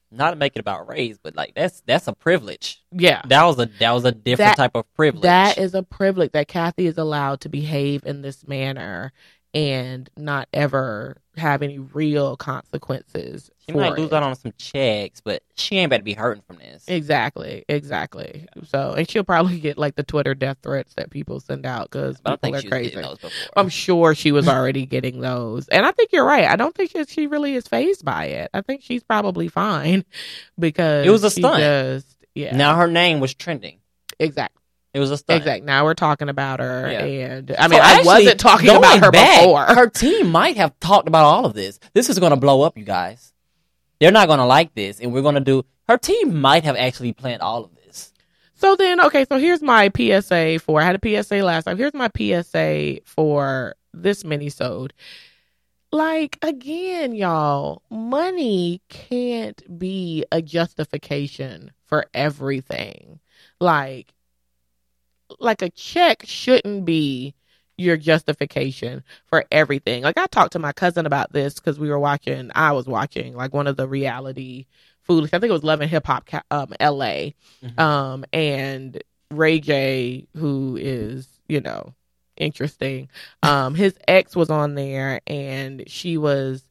not 0.10 0.30
to 0.32 0.36
make 0.38 0.56
it 0.56 0.60
about 0.60 0.88
race, 0.88 1.18
but 1.22 1.36
like 1.36 1.54
that's 1.56 1.82
that's 1.86 2.08
a 2.08 2.14
privilege. 2.14 2.82
Yeah. 2.92 3.22
That 3.28 3.44
was 3.44 3.60
a 3.60 3.66
that 3.80 3.92
was 3.92 4.06
a 4.06 4.12
different 4.12 4.52
That- 4.52 4.58
type 4.58 4.76
of 4.76 4.92
privilege. 4.94 5.24
That 5.24 5.58
is 5.58 5.74
a 5.74 5.84
privilege 5.84 6.32
that 6.32 6.48
Kathy 6.48 6.88
is 6.88 6.98
allowed 6.98 7.42
to 7.42 7.50
behave 7.50 8.06
in 8.06 8.22
this 8.22 8.48
manner 8.48 9.12
and 9.54 10.10
not 10.16 10.48
ever 10.54 11.18
have 11.38 11.62
any 11.62 11.80
real 11.80 12.36
consequences. 12.38 13.50
She 13.68 13.76
might 13.76 13.98
lose 13.98 14.08
it. 14.08 14.14
out 14.14 14.24
on 14.24 14.36
some 14.36 14.54
checks, 14.58 15.20
but 15.22 15.44
she 15.56 15.78
ain't 15.78 15.88
about 15.88 15.98
to 15.98 16.04
be 16.04 16.14
hurting 16.14 16.44
from 16.48 16.58
this. 16.58 16.86
Exactly, 16.88 17.66
exactly. 17.68 18.48
So, 18.66 18.94
and 18.94 19.10
she'll 19.10 19.24
probably 19.24 19.60
get 19.60 19.78
like 19.78 19.96
the 19.96 20.04
Twitter 20.04 20.34
death 20.34 20.58
threats 20.64 20.94
that 20.96 21.10
people 21.10 21.40
send 21.40 21.66
out 21.66 21.92
because 21.92 22.22
I 22.26 22.32
people 22.38 22.54
think 22.54 22.66
are 22.66 22.70
crazy. 22.70 23.04
I'm 23.56 23.70
sure 23.70 24.16
she 24.16 24.32
was 24.32 24.48
already 24.50 24.86
getting 24.86 25.20
those, 25.20 25.68
and 25.68 25.86
I 25.86 25.92
think 25.92 26.12
you're 26.14 26.26
right. 26.26 26.46
I 26.46 26.56
don't 26.56 26.74
think 26.76 26.92
she, 26.92 27.04
she 27.06 27.28
really 27.28 27.56
is 27.56 27.68
phased 27.68 28.06
by 28.06 28.26
it. 28.26 28.50
I 28.54 28.62
think 28.62 28.82
she's 28.84 29.04
probably 29.04 29.48
fine 29.50 30.06
because 30.60 31.06
It 31.06 31.10
was 31.10 31.24
a 31.24 31.30
stunt. 31.30 31.60
Just, 31.60 32.18
yeah, 32.36 32.56
Now 32.56 32.76
her 32.76 32.88
name 32.88 33.20
was 33.20 33.34
trending. 33.34 33.80
exactly, 34.20 34.57
It 34.98 35.00
was 35.00 35.12
a 35.12 35.18
stunt. 35.18 35.38
exactly. 35.42 35.66
Now 35.66 35.86
we're 35.86 35.94
talking 35.94 36.28
about 36.28 36.60
her, 36.60 36.90
Yeah. 36.92 37.06
and 37.06 37.52
I 37.52 37.64
So 37.66 37.70
mean, 37.70 37.80
I 37.82 37.92
actually, 37.94 38.06
wasn't 38.08 38.40
talking 38.40 38.70
about 38.70 39.00
her 39.00 39.12
back, 39.12 39.42
before. 39.42 39.64
Her 39.66 39.88
team 39.90 40.32
might 40.32 40.58
have 40.58 40.78
talked 40.80 41.08
about 41.08 41.24
all 41.24 41.46
of 41.46 41.54
this. 41.54 41.80
This 41.94 42.10
is 42.10 42.18
going 42.18 42.32
to 42.32 42.36
blow 42.36 42.64
up, 42.64 42.78
you 42.78 42.84
guys. 42.84 43.32
They're 44.00 44.12
not 44.12 44.28
going 44.28 44.40
to 44.40 44.46
like 44.46 44.74
this, 44.74 45.00
and 45.00 45.14
we're 45.14 45.22
going 45.22 45.36
to 45.36 45.42
do. 45.42 45.64
Her 45.88 45.98
team 46.00 46.42
might 46.42 46.64
have 46.64 46.76
actually 46.76 47.14
planned 47.14 47.42
all 47.44 47.64
of 47.64 47.76
this. 47.76 48.12
So 48.56 48.76
then, 48.76 49.00
okay, 49.06 49.24
so 49.30 49.38
here's 49.38 49.62
my 49.62 49.92
PSA 49.96 50.58
for. 50.60 50.82
I 50.82 50.86
had 50.86 51.00
a 51.04 51.24
PSA 51.24 51.44
last 51.44 51.66
time. 51.66 51.78
Here's 51.78 51.94
my 51.94 52.10
PSA 52.18 53.02
for 53.06 53.76
this 53.94 54.24
mini-sode. 54.26 54.94
Like 55.92 56.38
again, 56.42 57.16
y'all, 57.16 57.82
money 57.90 58.82
can't 58.90 59.80
be 59.80 60.26
a 60.32 60.42
justification 60.42 61.72
for 61.86 62.08
everything. 62.14 63.20
Like, 63.60 64.14
like 65.40 65.62
a 65.62 65.70
check 65.70 66.24
shouldn't 66.26 66.86
be 66.86 67.34
your 67.78 67.98
justification 67.98 69.04
for 69.28 69.46
everything. 69.52 70.04
Like 70.04 70.18
I 70.18 70.28
talked 70.28 70.54
to 70.54 70.60
my 70.60 70.72
cousin 70.72 71.06
about 71.06 71.32
this 71.32 71.56
because 71.56 71.80
we 71.80 71.90
were 71.90 72.00
watching. 72.00 72.52
I 72.56 72.72
was 72.72 72.88
watching 72.88 73.36
like 73.36 73.54
one 73.54 73.68
of 73.68 73.78
the 73.78 73.88
reality 73.88 74.66
foolish. 75.04 75.34
I 75.34 75.40
think 75.40 75.50
it 75.50 75.54
was 75.54 75.64
Love 75.64 75.82
and 75.82 75.90
Hip 75.90 76.06
Hop, 76.08 76.28
um, 76.52 76.74
L.A. 76.80 77.36
Mhm. 77.64 77.80
Um, 77.80 78.26
and 78.34 79.02
Ray 79.32 79.60
J, 79.60 80.28
who 80.36 80.78
is 80.80 81.28
you 81.48 81.62
know 81.62 81.94
interesting. 82.36 83.10
Um, 83.44 83.76
his 83.76 83.96
ex 84.08 84.36
was 84.36 84.50
on 84.50 84.76
there, 84.76 85.22
and 85.28 85.84
she 85.88 86.18
was 86.18 86.64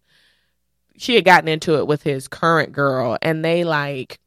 she 0.97 1.15
had 1.15 1.25
gotten 1.25 1.49
into 1.49 1.77
it 1.79 1.87
with 1.87 2.03
his 2.03 2.27
current 2.29 2.73
girl, 2.73 3.19
and 3.23 3.45
they 3.45 3.65
like 3.65 4.19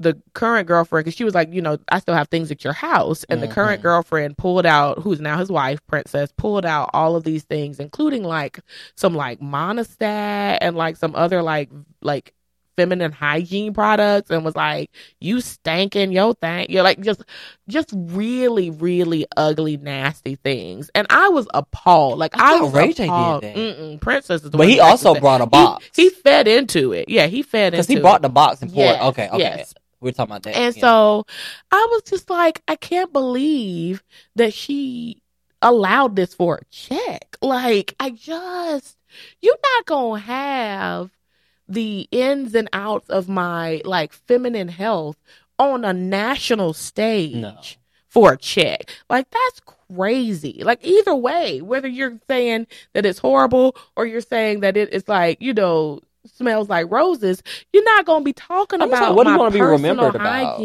the 0.00 0.20
current 0.32 0.66
girlfriend 0.66 1.04
because 1.04 1.16
she 1.16 1.24
was 1.24 1.34
like, 1.34 1.52
you 1.52 1.60
know, 1.60 1.78
I 1.90 2.00
still 2.00 2.14
have 2.14 2.28
things 2.28 2.50
at 2.50 2.64
your 2.64 2.72
house, 2.72 3.24
and 3.24 3.42
the 3.42 3.46
mm-hmm. 3.46 3.54
current 3.54 3.82
girlfriend 3.82 4.38
pulled 4.38 4.66
out, 4.66 4.98
who's 4.98 5.20
now 5.20 5.38
his 5.38 5.50
wife, 5.52 5.78
Princess, 5.86 6.32
pulled 6.36 6.64
out 6.64 6.90
all 6.94 7.16
of 7.16 7.24
these 7.24 7.44
things, 7.44 7.78
including 7.78 8.24
like 8.24 8.60
some 8.96 9.14
like 9.14 9.40
Monistat 9.40 10.58
and 10.60 10.74
like 10.74 10.96
some 10.96 11.14
other 11.14 11.42
like 11.42 11.70
like 12.00 12.34
feminine 12.76 13.12
hygiene 13.12 13.74
products, 13.74 14.30
and 14.30 14.42
was 14.42 14.56
like, 14.56 14.90
you 15.20 15.36
stankin' 15.36 16.14
your 16.14 16.32
thing, 16.34 16.66
you're 16.70 16.82
like 16.82 17.00
just 17.00 17.22
just 17.68 17.90
really 17.94 18.70
really 18.70 19.26
ugly 19.36 19.76
nasty 19.76 20.36
things, 20.36 20.90
and 20.94 21.06
I 21.10 21.28
was 21.28 21.46
appalled. 21.52 22.18
Like 22.18 22.38
I 22.38 22.56
I, 22.56 22.60
was 22.62 22.72
Ray 22.72 22.92
appalled. 22.92 23.42
that. 23.42 23.98
Princess 24.00 24.44
is 24.44 24.50
the 24.50 24.56
But 24.56 24.68
he 24.68 24.80
also 24.80 25.14
brought 25.14 25.42
a 25.42 25.46
box. 25.46 25.90
He, 25.94 26.08
fed 26.08 26.48
into 26.48 26.92
it. 26.92 27.08
Yeah, 27.08 27.26
he 27.26 27.42
fed 27.42 27.74
into 27.74 27.76
it 27.76 27.78
Because 27.78 27.86
he 27.88 27.96
it. 27.96 28.02
brought 28.02 28.22
the 28.22 28.30
box 28.30 28.62
and 28.62 28.72
poured. 28.72 28.86
Yes, 28.86 29.02
okay, 29.02 29.28
okay. 29.28 29.38
yes. 29.38 29.74
We're 30.00 30.12
talking 30.12 30.32
about 30.32 30.42
that. 30.44 30.56
And 30.56 30.74
yeah. 30.74 30.80
so 30.80 31.26
I 31.70 31.86
was 31.90 32.02
just 32.02 32.30
like, 32.30 32.62
I 32.66 32.76
can't 32.76 33.12
believe 33.12 34.02
that 34.36 34.54
she 34.54 35.22
allowed 35.62 36.16
this 36.16 36.34
for 36.34 36.56
a 36.56 36.64
check. 36.70 37.36
Like, 37.42 37.94
I 38.00 38.10
just, 38.10 38.96
you're 39.42 39.58
not 39.76 39.86
going 39.86 40.20
to 40.20 40.26
have 40.26 41.10
the 41.68 42.08
ins 42.10 42.54
and 42.54 42.68
outs 42.72 43.08
of 43.10 43.28
my 43.28 43.80
like 43.84 44.12
feminine 44.12 44.68
health 44.68 45.16
on 45.58 45.84
a 45.84 45.92
national 45.92 46.72
stage 46.72 47.34
No. 47.36 47.56
for 48.08 48.32
a 48.32 48.36
check. 48.36 48.90
Like, 49.08 49.28
that's 49.30 49.60
crazy. 49.60 50.62
Like, 50.64 50.84
either 50.84 51.14
way, 51.14 51.60
whether 51.60 51.88
you're 51.88 52.18
saying 52.28 52.66
that 52.94 53.04
it's 53.04 53.18
horrible 53.18 53.76
or 53.96 54.06
you're 54.06 54.22
saying 54.22 54.60
that 54.60 54.76
it 54.76 54.92
is 54.92 55.06
like, 55.06 55.40
you 55.42 55.52
know, 55.52 56.00
smells 56.26 56.68
like 56.68 56.90
roses, 56.90 57.42
you're 57.72 57.84
not 57.84 58.04
going 58.06 58.20
to 58.20 58.24
be 58.24 58.32
talking 58.32 58.80
I'm 58.82 58.88
about 58.88 59.08
like, 59.08 59.16
what 59.16 59.24
do 59.24 59.30
you 59.32 59.38
wanna 59.38 59.50
be 59.50 59.58
personal 59.58 59.90
remembered 59.90 60.14
about? 60.14 60.60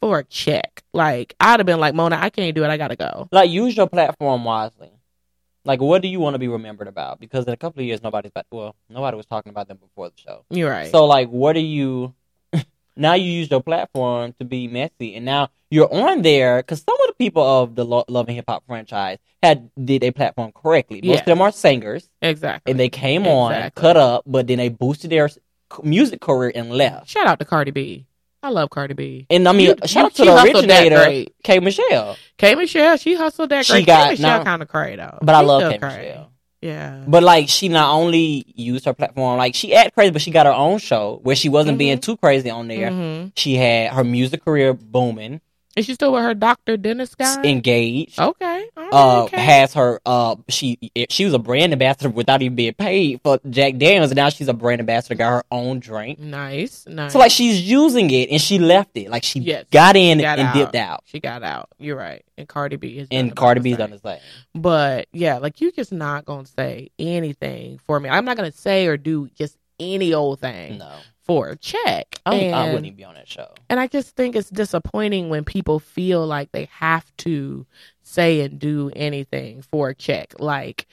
for 0.00 0.18
a 0.18 0.24
check. 0.24 0.82
Like, 0.92 1.34
I'd 1.40 1.60
have 1.60 1.66
been 1.66 1.80
like, 1.80 1.94
Mona, 1.94 2.16
I 2.20 2.30
can't 2.30 2.54
do 2.54 2.64
it. 2.64 2.68
I 2.68 2.76
got 2.76 2.88
to 2.88 2.96
go. 2.96 3.28
like 3.32 3.50
use 3.50 3.76
your 3.76 3.88
platform 3.88 4.44
wisely. 4.44 4.90
Like, 5.64 5.80
what 5.80 6.00
do 6.00 6.08
you 6.08 6.20
want 6.20 6.34
to 6.34 6.38
be 6.38 6.48
remembered 6.48 6.88
about? 6.88 7.20
Because 7.20 7.46
in 7.46 7.52
a 7.52 7.56
couple 7.56 7.80
of 7.80 7.86
years, 7.86 8.02
nobody's 8.02 8.30
about. 8.30 8.46
Well, 8.50 8.74
nobody 8.88 9.16
was 9.16 9.26
talking 9.26 9.50
about 9.50 9.68
them 9.68 9.76
before 9.76 10.08
the 10.08 10.16
show. 10.16 10.44
You're 10.48 10.70
right. 10.70 10.90
So, 10.90 11.04
like, 11.04 11.28
what 11.28 11.54
are 11.56 11.60
you? 11.60 12.14
Now 12.96 13.14
you 13.14 13.30
use 13.30 13.50
your 13.50 13.62
platform 13.62 14.34
to 14.38 14.44
be 14.44 14.68
messy, 14.68 15.14
and 15.14 15.24
now 15.24 15.48
you're 15.70 15.92
on 15.92 16.22
there 16.22 16.58
because 16.62 16.82
some 16.82 16.94
of 17.00 17.06
the 17.08 17.14
people 17.14 17.42
of 17.42 17.74
the 17.74 17.84
Lo- 17.84 18.04
Love 18.08 18.28
and 18.28 18.36
Hip 18.36 18.44
Hop 18.48 18.64
franchise 18.66 19.18
had 19.42 19.70
did 19.82 20.02
a 20.04 20.10
platform 20.10 20.52
correctly. 20.52 20.96
Most 21.02 21.06
Yes. 21.06 21.20
of 21.20 21.26
them 21.26 21.40
are 21.42 21.52
singers, 21.52 22.08
exactly. 22.20 22.70
and 22.70 22.78
they 22.80 22.88
came 22.88 23.26
on, 23.26 23.52
Exactly. 23.52 23.80
cut 23.80 23.96
up, 23.96 24.24
but 24.26 24.46
then 24.46 24.58
they 24.58 24.68
boosted 24.68 25.10
their 25.10 25.30
music 25.82 26.20
career 26.20 26.52
and 26.54 26.70
left. 26.72 27.08
Shout 27.08 27.26
out 27.26 27.38
to 27.38 27.44
Cardi 27.44 27.70
B. 27.70 28.06
I 28.42 28.48
love 28.48 28.70
Cardi 28.70 28.94
B. 28.94 29.26
And 29.30 29.46
I 29.46 29.52
mean, 29.52 29.66
You- 29.68 29.76
shout 29.86 29.94
you- 29.94 30.06
out 30.06 30.14
to 30.14 30.24
the 30.24 30.56
originator, 30.58 30.96
great. 30.96 31.34
K. 31.44 31.60
Michelle. 31.60 32.16
K 32.38 32.54
Michelle, 32.54 32.96
she 32.96 33.14
hustled 33.14 33.50
that 33.50 33.66
She 33.66 33.82
got- 33.84 34.04
K 34.06 34.10
Michelle 34.12 34.44
kind 34.44 34.62
of 34.62 34.68
crazy 34.68 34.96
though. 34.96 35.18
But 35.22 35.34
I 35.34 35.40
love 35.42 35.60
K. 35.70 35.78
Michelle. 35.80 36.30
Yeah. 36.60 37.04
But 37.06 37.22
like 37.22 37.48
she 37.48 37.68
not 37.68 37.92
only 37.94 38.44
used 38.54 38.84
her 38.84 38.92
platform, 38.92 39.38
like 39.38 39.54
she 39.54 39.74
act 39.74 39.94
crazy, 39.94 40.10
but 40.10 40.20
she 40.20 40.30
got 40.30 40.46
her 40.46 40.52
own 40.52 40.78
show 40.78 41.20
where 41.22 41.34
she 41.36 41.48
wasn't 41.48 41.78
being 41.78 41.98
too 41.98 42.16
crazy 42.18 42.50
on 42.50 42.68
there. 42.68 42.90
hmm 42.90 43.28
She 43.34 43.54
had 43.54 43.92
her 43.92 44.04
music 44.04 44.44
career 44.44 44.74
booming, 44.74 45.40
Is 45.76 45.86
she 45.86 45.94
still 45.94 46.12
with 46.12 46.22
her 46.24 46.34
doctor 46.34 46.76
dentist 46.76 47.16
guy? 47.16 47.42
engaged. 47.44 48.18
okay. 48.18 48.64
Right, 48.76 48.88
Uh, 48.92 49.22
okay. 49.24 49.40
has 49.40 49.72
her 49.74 50.00
uh 50.04 50.34
she 50.48 50.78
she 51.08 51.24
was 51.24 51.32
a 51.32 51.38
brand 51.38 51.72
ambassador 51.72 52.10
without 52.10 52.42
even 52.42 52.56
being 52.56 52.74
paid 52.74 53.20
for 53.22 53.38
Jack 53.48 53.76
Daniels, 53.78 54.10
and 54.10 54.16
now 54.16 54.28
she's 54.30 54.48
a 54.48 54.52
brand 54.52 54.80
ambassador, 54.80 55.14
got 55.14 55.30
her 55.30 55.44
own 55.50 55.78
drink. 55.78 56.18
nice, 56.18 56.86
nice. 56.88 57.12
So 57.12 57.18
like 57.20 57.30
she's 57.30 57.62
using 57.62 58.10
it, 58.10 58.30
and 58.30 58.40
she 58.40 58.58
left 58.58 58.96
it. 58.96 59.10
Like 59.10 59.22
she 59.22 59.40
Yes. 59.40 59.66
got 59.70 59.94
in 59.96 60.18
Got 60.18 60.38
and 60.40 60.48
out. 60.48 60.54
dipped 60.54 60.74
out, 60.74 61.02
she 61.06 61.20
got 61.20 61.42
out. 61.44 61.68
You're 61.78 61.96
right. 61.96 62.24
And 62.36 62.48
Cardi 62.48 62.76
B 62.76 62.98
is 62.98 63.08
and 63.12 63.34
Cardi 63.36 63.60
B's 63.60 63.76
done 63.76 63.90
the 63.90 63.98
same. 63.98 64.18
But 64.54 65.06
yeah, 65.12 65.38
like 65.38 65.60
you're 65.60 65.70
just 65.70 65.92
not 65.92 66.24
gonna 66.24 66.46
say 66.46 66.90
anything 66.98 67.78
for 67.86 68.00
me. 68.00 68.08
I'm 68.08 68.24
not 68.24 68.36
gonna 68.36 68.50
say 68.52 68.86
or 68.86 68.96
do 68.96 69.28
just 69.36 69.56
any 69.78 70.12
old 70.12 70.40
thing 70.40 70.76
No, 70.78 70.92
for 71.30 71.50
a 71.50 71.56
check. 71.56 72.16
I, 72.26 72.34
and, 72.34 72.54
I 72.56 72.64
wouldn't 72.66 72.86
even 72.86 72.96
be 72.96 73.04
on 73.04 73.14
that 73.14 73.28
show. 73.28 73.54
and 73.68 73.78
I 73.78 73.86
just 73.86 74.16
think 74.16 74.34
it's 74.34 74.50
disappointing 74.50 75.28
when 75.28 75.44
people 75.44 75.78
feel 75.78 76.26
like 76.26 76.50
they 76.50 76.64
have 76.72 77.06
to 77.18 77.66
say 78.02 78.40
and 78.40 78.58
do 78.58 78.90
anything 78.96 79.62
for 79.62 79.90
a 79.90 79.94
check, 79.94 80.34
like 80.40 80.88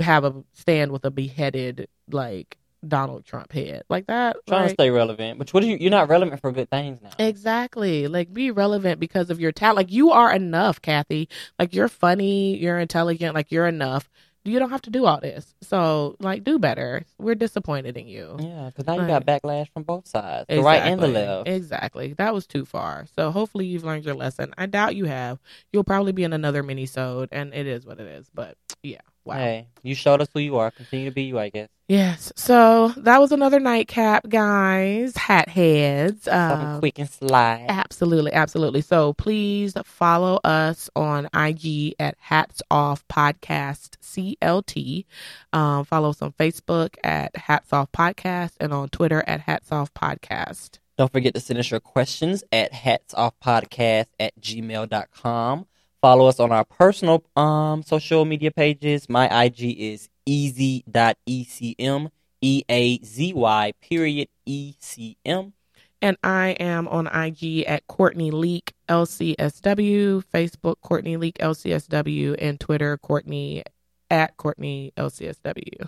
have 0.00 0.24
a 0.24 0.42
stand 0.54 0.90
with 0.90 1.04
a 1.04 1.10
beheaded 1.10 1.88
like 2.10 2.56
Donald 2.88 3.26
Trump 3.26 3.52
head, 3.52 3.82
like 3.90 4.06
that. 4.06 4.36
Trying 4.46 4.68
to 4.68 4.74
stay 4.74 4.88
relevant, 4.88 5.38
but 5.38 5.52
what 5.52 5.60
do 5.60 5.66
you? 5.66 5.76
You're 5.76 5.90
not 5.90 6.08
relevant 6.08 6.40
for 6.40 6.50
good 6.50 6.70
things 6.70 7.02
now. 7.02 7.10
Exactly. 7.18 8.08
Like 8.08 8.32
be 8.32 8.50
relevant 8.50 9.00
because 9.00 9.28
of 9.28 9.38
your 9.38 9.52
talent. 9.52 9.76
Like 9.76 9.92
you 9.92 10.12
are 10.12 10.32
enough, 10.32 10.80
Kathy. 10.80 11.28
Like 11.58 11.74
you're 11.74 11.88
funny, 11.88 12.56
you're 12.56 12.78
intelligent, 12.78 13.34
like 13.34 13.52
you're 13.52 13.66
enough. 13.66 14.08
You 14.46 14.58
don't 14.58 14.70
have 14.70 14.82
to 14.82 14.90
do 14.90 15.06
all 15.06 15.20
this. 15.20 15.54
So 15.62 16.16
like 16.20 16.44
do 16.44 16.58
better. 16.58 17.04
We're 17.18 17.34
disappointed 17.34 17.96
in 17.96 18.06
you. 18.06 18.36
Yeah, 18.38 18.66
because 18.70 18.86
now 18.86 19.00
you 19.00 19.06
got 19.06 19.24
backlash 19.24 19.72
from 19.72 19.84
both 19.84 20.06
sides, 20.06 20.46
the 20.48 20.58
Exactly. 20.58 20.62
right 20.64 20.92
and 20.92 21.00
the 21.02 21.08
left. 21.08 21.48
Exactly. 21.48 22.12
That 22.14 22.34
was 22.34 22.46
too 22.46 22.64
far. 22.64 23.06
So 23.16 23.30
hopefully 23.30 23.66
you've 23.66 23.84
learned 23.84 24.04
your 24.04 24.14
lesson. 24.14 24.52
I 24.58 24.66
doubt 24.66 24.96
you 24.96 25.06
have. 25.06 25.38
You'll 25.72 25.84
probably 25.84 26.12
be 26.12 26.24
in 26.24 26.32
another 26.34 26.62
mini 26.62 26.84
sode 26.86 27.30
and 27.32 27.54
it 27.54 27.66
is 27.66 27.86
what 27.86 28.00
it 28.00 28.06
is. 28.06 28.28
But 28.34 28.56
yeah. 28.82 29.00
Wow. 29.24 29.36
Hey, 29.36 29.68
you 29.82 29.94
showed 29.94 30.20
us 30.20 30.28
who 30.32 30.40
you 30.40 30.56
are. 30.58 30.70
Continue 30.70 31.06
to 31.06 31.14
be 31.14 31.22
you, 31.22 31.38
I 31.38 31.48
guess. 31.48 31.68
Yes. 31.88 32.32
So 32.36 32.88
that 32.96 33.18
was 33.20 33.32
another 33.32 33.60
nightcap, 33.60 34.28
guys. 34.28 35.16
Hat 35.16 35.48
heads. 35.48 36.26
Um, 36.28 36.80
quick 36.80 36.98
and 36.98 37.08
slide. 37.08 37.66
Absolutely, 37.68 38.32
absolutely. 38.32 38.80
So 38.80 39.12
please 39.14 39.74
follow 39.84 40.40
us 40.44 40.88
on 40.96 41.28
IG 41.34 41.94
at 41.98 42.16
Hats 42.18 42.62
Off 42.70 43.06
Podcast 43.08 43.96
CLT. 44.02 45.04
Um, 45.52 45.84
follow 45.84 46.10
us 46.10 46.22
on 46.22 46.32
Facebook 46.32 46.96
at 47.02 47.36
Hats 47.36 47.72
Off 47.72 47.92
Podcast 47.92 48.52
and 48.60 48.72
on 48.72 48.88
Twitter 48.88 49.22
at 49.26 49.40
Hats 49.40 49.72
Off 49.72 49.92
Podcast. 49.94 50.78
Don't 50.96 51.12
forget 51.12 51.34
to 51.34 51.40
send 51.40 51.58
us 51.58 51.70
your 51.70 51.80
questions 51.80 52.44
at 52.52 52.72
hatsoffpodcast 52.72 54.06
at 54.20 54.40
gmail.com. 54.40 55.66
Follow 56.04 56.26
us 56.26 56.38
on 56.38 56.52
our 56.52 56.66
personal 56.66 57.24
um 57.34 57.82
social 57.82 58.26
media 58.26 58.50
pages. 58.50 59.08
My 59.08 59.24
IG 59.44 59.74
is 59.78 60.10
easy.ecm, 60.26 62.10
E 62.42 62.62
A 62.68 62.98
Z 62.98 63.32
Y 63.32 63.72
period 63.80 64.28
E 64.44 64.74
C 64.80 65.16
M. 65.24 65.54
And 66.02 66.18
I 66.22 66.48
am 66.60 66.88
on 66.88 67.06
IG 67.06 67.64
at 67.66 67.86
Courtney 67.86 68.30
Leak 68.30 68.74
LCSW, 68.86 70.22
Facebook 70.30 70.74
Courtney 70.82 71.16
Leak 71.16 71.38
LCSW, 71.38 72.36
and 72.38 72.60
Twitter 72.60 72.98
Courtney 72.98 73.62
at 74.10 74.36
Courtney 74.36 74.92
LCSW. 74.98 75.86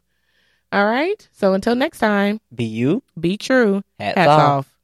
All 0.72 0.86
right. 0.86 1.28
So 1.32 1.52
until 1.52 1.74
next 1.74 1.98
time, 1.98 2.40
Be 2.54 2.64
you. 2.64 3.02
be 3.20 3.36
true. 3.36 3.82
Hats, 3.98 4.16
Hats 4.16 4.30
off. 4.30 4.40
off. 4.40 4.75